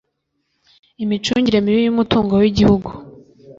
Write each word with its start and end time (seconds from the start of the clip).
imicungire 1.03 1.57
mibi 1.65 1.81
y'umutungo 1.83 2.33
w'igihugu 2.41 2.89